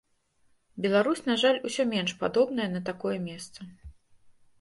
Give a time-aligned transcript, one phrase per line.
[0.85, 3.69] Беларусь, на жаль, усё менш падобная на такое месца.